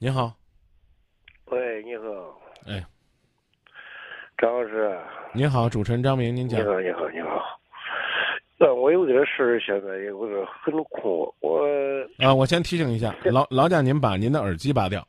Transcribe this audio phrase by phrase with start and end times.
[0.00, 0.32] 你好，
[1.46, 2.86] 喂，你好，哎，
[4.36, 4.96] 张老师，
[5.34, 6.60] 你好，主持人张明，您讲。
[6.60, 7.58] 你好，你好，你好。
[8.56, 11.12] 那我有点事儿，现在有点很困。
[11.40, 11.66] 我
[12.18, 15.04] 啊，我先提醒一下， 老老贾您把您的耳机拔掉，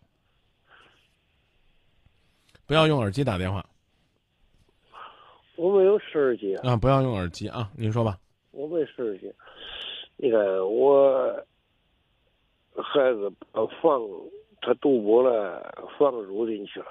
[2.66, 3.64] 不要用耳机打电话
[5.56, 8.18] 我没有手耳机，啊，不要用耳机啊，您说吧。
[8.50, 9.32] 我没手耳机。
[10.18, 11.32] 你看我
[12.74, 14.02] 孩子把房
[14.62, 16.88] 他赌博了，房入进去了，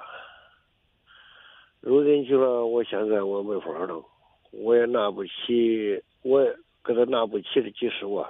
[1.80, 4.05] 入进去了，我现在我没法弄，
[4.51, 8.29] 我也拿不起，我也给他拿不起这几十万，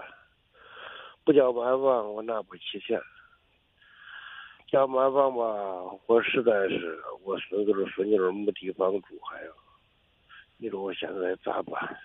[1.24, 3.00] 不叫买房我拿不起钱。
[4.70, 5.42] 交买房吧，
[6.06, 9.52] 我实在是我孙子孙女儿没地方住，还有，
[10.58, 11.96] 你说我现在咋办？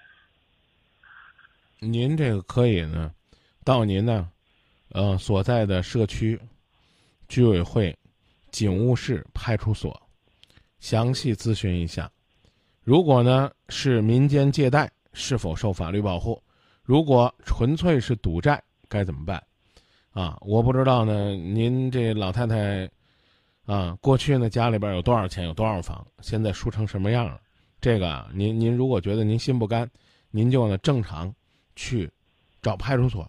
[1.79, 3.11] 您这个可以呢，
[3.65, 4.31] 到您呢，
[4.93, 6.39] 呃所在的社区、
[7.33, 7.97] 居委会、
[8.51, 9.99] 警务室、派出所，
[10.79, 12.07] 详细咨询一下。
[12.83, 16.39] 如果呢是民间借贷，是否受法律保护？
[16.83, 19.41] 如果纯粹是赌债，该怎么办？
[20.11, 21.31] 啊，我不知道呢。
[21.35, 22.87] 您这老太太，
[23.65, 27.41] 啊，过去呢家里边有多少钱，有多少房，现在输成什么样了？
[27.81, 29.89] 这个，您您如果觉得您心不甘，
[30.29, 31.33] 您就呢正常
[31.75, 32.07] 去
[32.61, 33.27] 找派出所。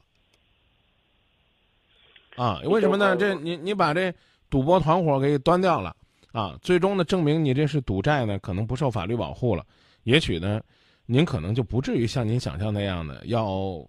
[2.36, 3.16] 啊，为什么呢？
[3.16, 4.12] 这你你把这
[4.50, 5.94] 赌博团伙给端掉了
[6.32, 9.64] 啊，最终呢证明你这是赌债呢，可能不受法律保护了。
[10.02, 10.60] 也许呢，
[11.06, 13.86] 您可能就不至于像您想象那样的要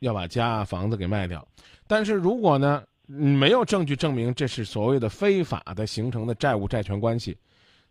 [0.00, 1.46] 要把家房子给卖掉。
[1.86, 7.36] 但是如果呢，没有证据证明这是所谓的非法的形成的债务债权关系，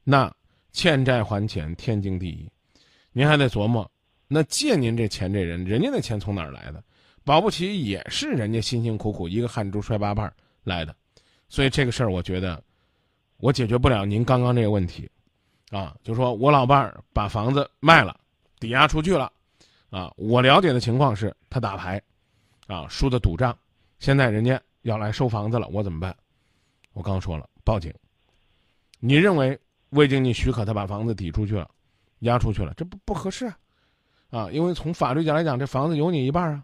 [0.04, 0.32] 那
[0.74, 2.50] 欠债还钱天经地义。
[3.14, 3.90] 您还得琢磨，
[4.28, 6.84] 那借您这钱这人，人家那钱从哪儿来的？
[7.26, 10.32] 保不齐也是人家辛辛苦苦一个汗珠摔八瓣
[10.64, 10.96] 来的。
[11.50, 12.64] 所以这个事儿，我觉得
[13.38, 15.10] 我解决不了您刚刚这个问题，
[15.72, 18.18] 啊，就说我老伴儿把房子卖了，
[18.60, 19.32] 抵押出去了，
[19.90, 22.02] 啊，我了解的情况是他打牌，
[22.68, 23.58] 啊，输的赌账。
[24.00, 26.16] 现在人家要来收房子了，我怎么办？
[26.94, 27.94] 我刚说了，报警。
[29.00, 31.70] 你认为未经你许可，他把房子抵出去了，
[32.20, 33.58] 押出去了，这不不合适啊！
[34.30, 36.64] 啊，因为从法律角来讲，这房子有你一半啊！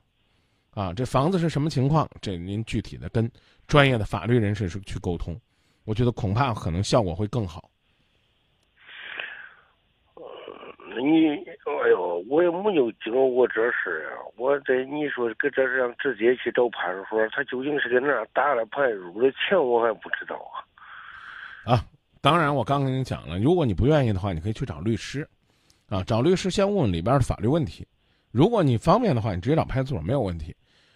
[0.73, 2.09] 啊，这房子是什么情况？
[2.21, 3.29] 这您具体的跟
[3.67, 5.39] 专业的法律人士是去沟通，
[5.83, 7.69] 我觉得恐怕可能效果会更好。
[11.03, 11.27] 你
[11.65, 14.19] 哎呦，我也没有经过过这事儿啊！
[14.35, 21.73] 我这你说搁这上直接去找派出所，他究竟是搁哪儿打了派出所的钱，我还不知道啊。
[21.73, 21.85] 啊，
[22.21, 25.27] 当然，我刚跟你讲了，如果你不愿意的话，你可以去找律师，
[25.87, 27.87] 啊，找律师先问问里边的法律问题。
[28.31, 30.55] 如果你方便的话，你直接找派出所没有问题。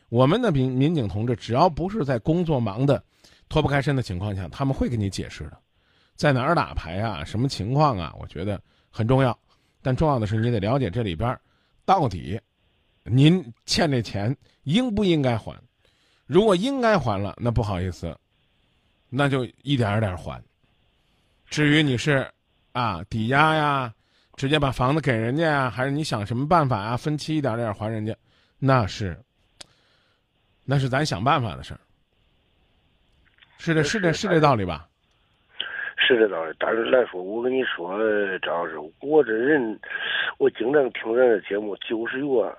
[0.09, 3.03] 我们的民民警同志，只要不是在工作忙的
[3.49, 5.57] 脱不开身的情况下，他们会给你解释的，
[6.15, 9.37] 在哪儿打牌啊，什么情况啊，我觉得很重要。
[9.81, 11.37] 但重要的是，你得了解这里边
[11.85, 12.39] 到底
[13.03, 15.55] 您欠这钱应不应该还。
[16.25, 18.17] 如果应该还了，那不好意思，
[19.09, 20.41] 那就一点点还。
[21.47, 22.27] 至于你是
[22.71, 23.93] 啊抵押呀，
[24.35, 28.15] 直接把房子给人家呀，还是你想什么办法啊，分期一点点还人家，
[28.59, 29.17] 那是
[30.65, 31.79] 那是咱想办法的事儿。
[33.57, 34.87] 是这是这是这道理吧？
[35.97, 37.97] 是这道理，但是来说，我跟你说，
[38.39, 39.79] 张老师，我这人，
[40.37, 42.53] 我经常听咱的节目，就是有啊。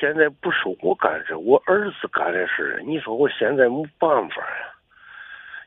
[0.00, 4.73] 现在不是我干的事，我儿子干的事你说我现在没办法呀。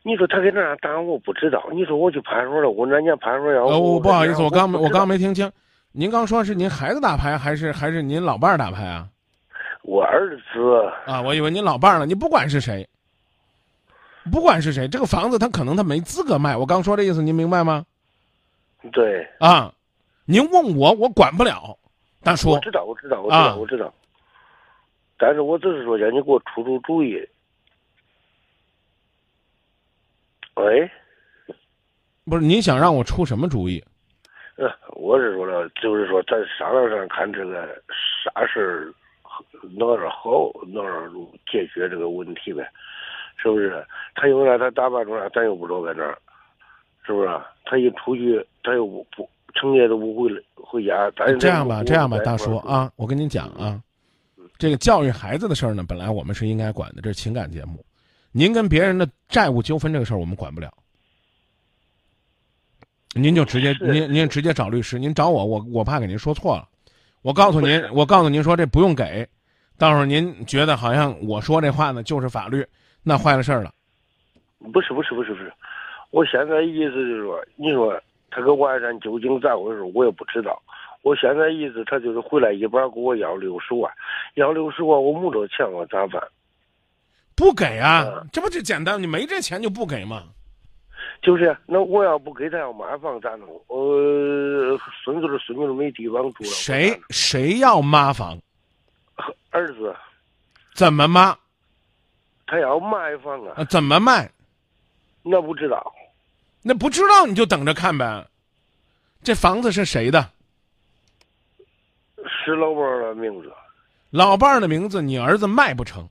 [0.08, 1.62] 你说他搁哪打，我不知道。
[1.74, 3.66] 你说我去派出所了，我人家派出所要。
[3.66, 5.52] 哦，不好意思，我刚我刚没听清，
[5.92, 9.06] 您刚说是您孩子打牌，还是还是您老伴儿打牌啊？
[9.84, 10.90] 我儿子。
[11.06, 12.06] 啊，我以为您老伴儿了。
[12.06, 12.88] 你不管是谁。
[14.32, 16.56] 不管是谁，这个房子他可能他没资格卖。
[16.56, 17.86] 我刚说这意思，您明白吗？
[18.94, 19.28] 对。
[19.42, 19.74] 啊，
[20.26, 21.78] 您问我，我管不了。
[22.24, 23.94] 大叔，我知道，我知道，我知道，我知道。
[25.18, 27.18] 但是我只是说叫你给我出出主意。
[30.58, 30.90] 喂。
[32.26, 33.84] 不是，您想让我出什么主意？
[34.58, 37.68] 呃，我是说了，就是说咱商量商量，看这个
[38.24, 38.94] 啥事儿
[39.78, 41.10] 哪儿好，哪儿
[41.50, 42.68] 解决这个问题呗。
[43.40, 43.86] 是不是？
[44.16, 46.18] 他又来，他打扮出来，咱又不知道在哪儿，
[47.06, 47.30] 是不是？
[47.66, 51.10] 他一出去，他又不不成夜都不回来回家。
[51.12, 53.80] 咱这样吧，这样吧，大叔啊，我跟您讲啊，
[54.58, 57.86] 这个教育孩子的事儿呢，本来我们是应该管的，这是情感节目。
[58.32, 60.72] 您跟别人的债务纠纷这个事儿，我们管不了。
[63.14, 66.68] 您就直接您您直接找律师，您找我，我我怕给您说错了。
[67.22, 69.28] 我告诉您，我告诉您说这不用给，
[69.78, 72.66] 到时候您觉得好像我说这话呢就是法律。
[73.04, 73.74] 那坏了事儿了，
[74.74, 75.52] 不是不是不是不是，
[76.12, 77.98] 我现在意思就是说，你说
[78.30, 80.62] 他搁外山究竟咋回事，我也不知道。
[81.04, 83.90] 我现在意思，他就是回来一半给我要六十万，
[84.34, 86.22] 要六十万，我没这钱，我咋办？
[87.38, 89.00] 不给啊，这不就简单？
[89.02, 90.24] 你没这钱就不给嘛？
[91.22, 93.48] 就是，那我要不给他要买房咋弄？
[93.68, 96.50] 呃，孙子的孙女都没地方住了。
[96.50, 98.38] 谁谁要妈房？
[99.52, 99.96] 儿子，
[100.74, 101.38] 怎么妈？
[102.48, 103.54] 他要卖房啊？
[103.58, 104.30] 啊，怎么卖？
[105.22, 105.94] 那不知道。
[106.64, 108.26] 那不知道你就等着看呗。
[109.22, 110.32] 这房子是谁的？
[112.26, 113.52] 是老伴儿的名字。
[114.10, 116.08] 老伴儿的名字，你儿子卖不成，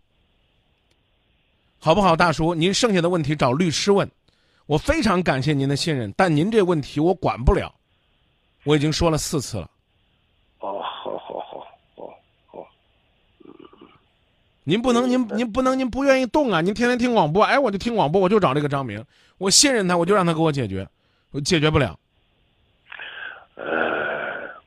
[1.86, 2.52] 好不好，大叔？
[2.52, 4.10] 您剩下的问题找律师问。
[4.66, 7.72] 我非常感谢您的信任，但您这问题我管不了，
[8.64, 9.70] 我已经说了四次了。
[10.58, 12.12] 哦，好好好，好
[12.48, 12.66] 好。
[14.64, 16.60] 您不能，您您不能，您不愿意动啊！
[16.60, 19.00] 您天天听广播，哎，我就听广播，我就找这个张明，
[19.38, 20.84] 我信任他，我就让他给我解决，
[21.30, 21.96] 我解决不了。
[23.54, 23.64] 呃，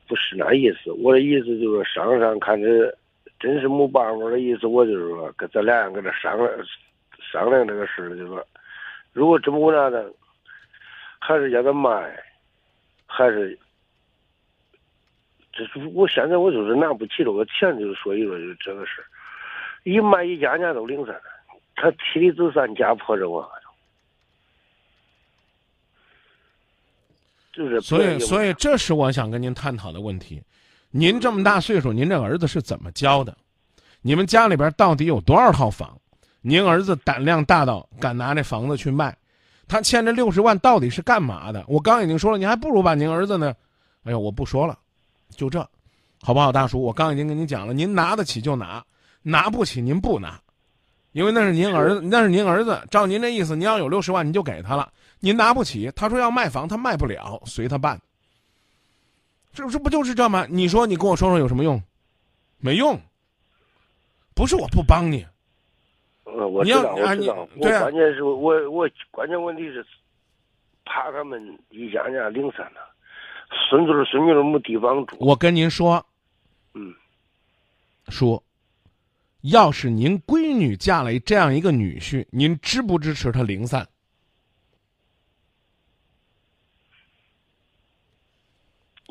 [0.08, 2.66] 不是那意思，我的意思就是商商看着
[3.38, 6.48] 真是没办法的意思，我就是说跟咱俩人搁这商量
[7.30, 8.46] 商量这个事儿，就说。
[9.12, 10.12] 如果这么为啥的，
[11.18, 11.90] 还是让他卖，
[13.06, 13.58] 还是，
[15.52, 19.04] 这是我现在我就是拿不起这个钱，就是说一说就这个事
[19.82, 21.20] 一卖一家家都零散，
[21.74, 23.48] 他妻离子散，家破人亡，
[27.52, 27.80] 就是。
[27.80, 30.40] 所以，所以这是我想跟您探讨的问题。
[30.90, 33.36] 您这么大岁数，您这儿子是怎么教的？
[34.02, 35.99] 你们家里边到底有多少套房？
[36.42, 39.16] 您儿子胆量大到敢拿这房子去卖，
[39.68, 41.64] 他欠这六十万到底是干嘛的？
[41.68, 43.54] 我刚已经说了，您还不如把您儿子呢。
[44.04, 44.78] 哎呦，我不说了，
[45.36, 45.60] 就这，
[46.22, 46.80] 好不好，大叔？
[46.80, 48.82] 我刚已经跟您讲了，您拿得起就拿，
[49.22, 50.40] 拿不起您不拿，
[51.12, 52.80] 因为那是您儿子，那是您儿子。
[52.90, 54.90] 照您这意思，您要有六十万，您就给他了。
[55.18, 58.00] 您拿不起，他说要卖房，他卖不了，随他办。
[59.52, 60.46] 这这不就是这吗？
[60.48, 61.82] 你说你跟我说说有什么用？
[62.56, 62.98] 没用。
[64.34, 65.26] 不是我不帮你。
[66.36, 69.84] 呃，我知道，我知道，我关键是我我关键问题是，
[70.84, 72.80] 怕他们一家家零散了，
[73.68, 75.16] 孙子儿孙女儿没地方住。
[75.20, 76.04] 我跟您说，
[76.74, 76.94] 嗯，
[78.08, 78.42] 说，
[79.42, 83.86] 要是您闺女嫁了这样一个女婿，您支不支持他零散？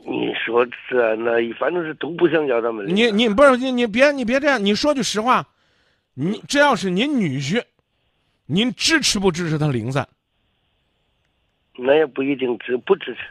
[0.06, 2.88] 你说这那反正是都不想叫他们。
[2.88, 5.48] 你你不是你你别你别这样，你说句实话。
[6.22, 7.64] 你这要是您女婿，
[8.46, 10.06] 您支持不支持他零散？
[11.78, 13.22] 那也不一定支不支持。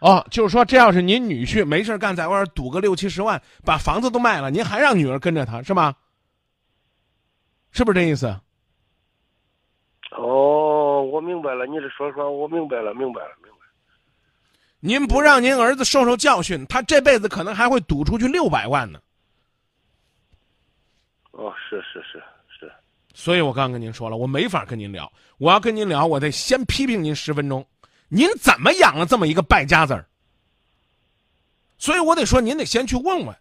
[0.00, 5.94] 哦，就是说，这要是您女婿没事干，在外边赌个六七十万，把房子都卖了，您还让女儿跟着他是吗？
[7.70, 8.38] 是不是这意思？
[10.10, 13.58] 哦，我明白了，你这说说，我明白了，明白了，明白。
[14.80, 19.00] 您不让您儿子受受教训，他这辈子可能还会赌出去六百万呢。
[21.36, 22.72] 哦，是是是是，
[23.12, 25.10] 所以我刚跟您说了，我没法跟您聊。
[25.38, 27.66] 我要跟您聊，我得先批评您十分钟。
[28.08, 30.06] 您怎么养了这么一个败家子儿？
[31.76, 33.36] 所以我得说，您得先去问问。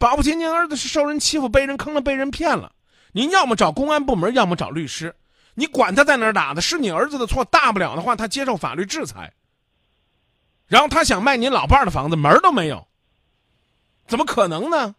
[0.00, 2.72] 保不齐您儿子是受人欺负、被人坑了、被人骗了。
[3.12, 5.14] 您要么找公安部门，要么找律师。
[5.54, 9.32] 你管他在哪儿打的，是你儿子的错，大不了的话，他接受法律制裁。
[10.66, 12.86] 然后他想卖您老伴儿的房子，门儿都没有。
[14.06, 14.94] 怎么可能呢？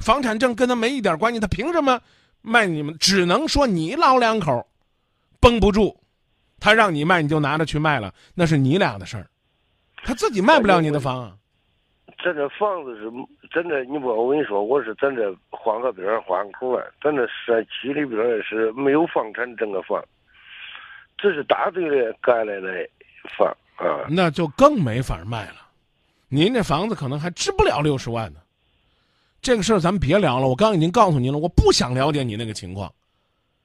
[0.00, 2.00] 房产证跟他没一点关系，他凭什么
[2.42, 2.96] 卖你们？
[2.98, 4.66] 只能说你老两口
[5.38, 5.96] 绷不住，
[6.58, 9.26] 他让你卖你就拿着去卖了，那是你俩的事儿，
[10.02, 11.36] 他自己卖不了你的房啊。
[12.24, 13.10] 咱这房子是
[13.50, 20.02] 真的，你不我跟你说，我是咱这换个边儿换口啊，咱这社区里边是没有房产证的房，
[21.16, 22.88] 这是大队的盖来的
[23.38, 24.06] 房啊。
[24.08, 25.56] 那就更没法卖了，
[26.28, 28.39] 您这房子可能还值不了六十万呢。
[29.42, 32.92] 这个事儿咱们别聊了，我刚已经告诉您了，我不想了解你那个情况。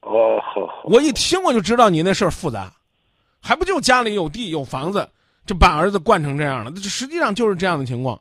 [0.00, 0.82] 哦，好，好。
[0.84, 2.72] 我一听我就知道你那事儿复杂，
[3.40, 5.06] 还不就家里有地有房子，
[5.44, 6.70] 就把儿子惯成这样了？
[6.70, 8.18] 这实际上就是这样的情况，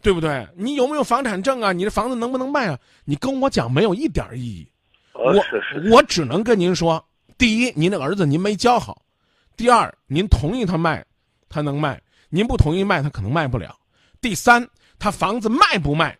[0.00, 0.46] 对不对？
[0.54, 1.72] 你有没有房产证啊？
[1.72, 2.78] 你的房子能不能卖啊？
[3.04, 4.68] 你跟我讲没有一点意义。
[5.14, 5.34] 我
[5.90, 7.04] 我只能跟您说：
[7.36, 8.94] 第一，您的儿子您没教好；
[9.56, 11.04] 第二，您同意他卖，
[11.48, 11.96] 他能卖；
[12.28, 13.70] 您不同意卖，他可能卖不了；
[14.20, 14.66] 第三，
[14.98, 16.16] 他房子卖不卖？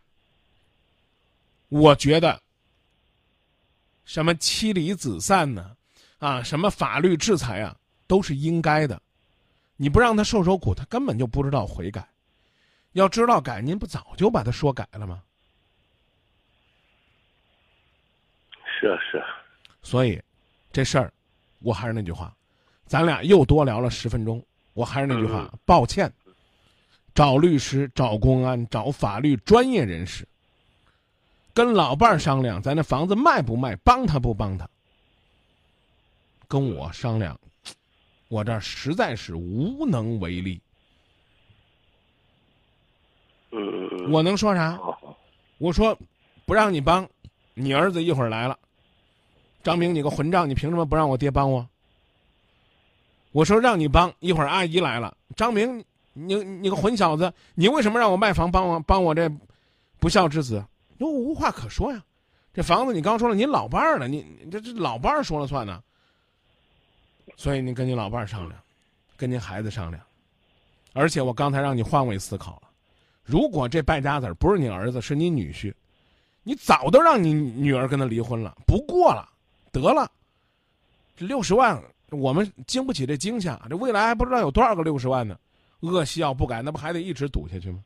[1.73, 2.39] 我觉得，
[4.05, 5.75] 什么妻离子散呢？
[6.19, 7.75] 啊，什么法律制裁啊，
[8.07, 9.01] 都是应该的。
[9.77, 12.07] 你不让他受受苦，他根本就不知道悔改。
[12.93, 15.23] 要知道改，您不早就把他说改了吗？
[18.79, 19.27] 是啊，是啊。
[19.83, 20.21] 所以，
[20.71, 21.11] 这事儿，
[21.61, 22.37] 我还是那句话，
[22.85, 24.45] 咱俩又多聊了十分钟。
[24.75, 26.13] 我还是那句话，抱歉，
[27.15, 30.29] 找律师、找公安、找法律专业人士，
[31.55, 34.69] 跟老伴儿商量，咱那房子卖不卖，帮他不帮他。
[36.49, 37.39] 跟我商量，
[38.29, 40.61] 我这儿实在是无能为力。
[43.51, 44.79] 嗯嗯嗯，我能说啥？
[45.59, 45.97] 我说
[46.47, 47.09] 不让你帮，
[47.55, 48.59] 你儿子一会儿来了，
[49.63, 51.69] 张明，你个混账，你凭什么不让我爹帮我？
[53.33, 59.31] 我说让你帮，一会儿阿姨来了，张明，你你个混小子，你为什么让我卖房帮我帮我这
[59.99, 60.65] 不孝之子？
[61.07, 62.03] 我无话可说呀，
[62.53, 65.83] 这房子你刚说了，你老伴儿呢，你这这老伴儿说了算呢。
[67.37, 68.61] 所以你跟你老伴儿商量，
[69.17, 70.03] 跟您孩子商量，
[70.93, 72.69] 而且我刚才让你换位思考了，
[73.23, 75.73] 如果这败家子不是你儿子，是你女婿，
[76.43, 79.29] 你早都让你女儿跟他离婚了，不过了，
[79.71, 80.11] 得了，
[81.17, 85.39] 这六十万我们经不起这惊吓，这未来还不知道有多少个六十万呢，
[85.81, 87.83] 恶习要不改，那不还得一直赌下去吗？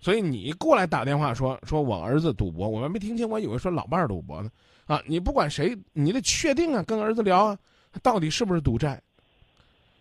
[0.00, 4.50] 所以你过来打电话说说我儿子赌博，我们没听清，我以为说老伴儿赌博呢，
[4.86, 7.58] 啊，你不管谁，你得确定啊，跟儿子聊啊。
[8.02, 9.02] 到底是不是赌债？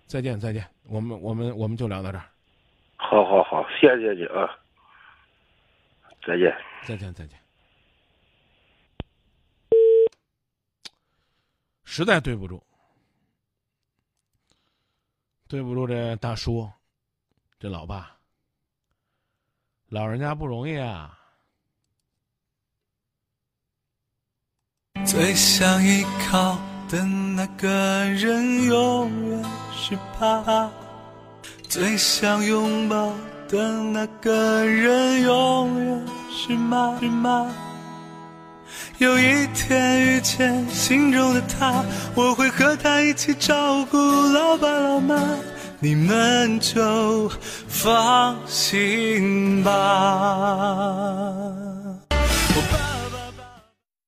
[0.05, 2.25] 再见，再见，我们我们我们就聊到这儿。
[2.97, 4.49] 好好好，谢谢你啊，
[6.25, 6.55] 再见。
[6.85, 7.39] 再见，再见。
[11.85, 12.61] 实在对不住，
[15.47, 16.69] 对不住这大叔，
[17.57, 18.16] 这老爸，
[19.89, 21.17] 老人家不容易啊。
[25.05, 26.57] 最想依靠。
[26.89, 27.67] 的那个
[28.15, 30.71] 人永远是爸，
[31.67, 33.13] 最想拥抱
[33.49, 37.53] 的那个人永远是妈妈。
[38.99, 41.83] 有一天遇见心中的他，
[42.15, 45.21] 我会和他一起照顾老爸老妈，
[45.79, 47.29] 你们就
[47.67, 51.66] 放心吧。